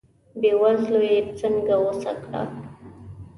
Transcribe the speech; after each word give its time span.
بې 0.39 0.51
وزلي 0.61 1.01
یې 1.15 1.19
څنګه 1.39 1.73
غوڅه 1.81 2.13
کړه. 2.23 2.41